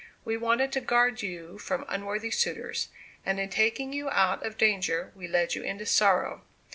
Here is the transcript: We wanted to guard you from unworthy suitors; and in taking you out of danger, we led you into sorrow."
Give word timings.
We 0.25 0.35
wanted 0.35 0.71
to 0.71 0.81
guard 0.81 1.21
you 1.21 1.59
from 1.59 1.85
unworthy 1.87 2.31
suitors; 2.31 2.89
and 3.23 3.39
in 3.39 3.49
taking 3.49 3.93
you 3.93 4.09
out 4.09 4.43
of 4.43 4.57
danger, 4.57 5.11
we 5.13 5.27
led 5.27 5.53
you 5.53 5.61
into 5.61 5.85
sorrow." 5.85 6.41